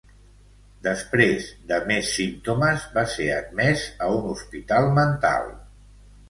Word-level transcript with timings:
Després 0.85 1.49
de 1.71 1.77
més 1.91 2.09
símptomes 2.19 2.87
va 2.97 3.03
ser 3.17 3.29
admès 3.35 3.85
a 4.07 4.09
un 4.15 4.27
hospital 4.33 4.91
mental. 4.99 5.55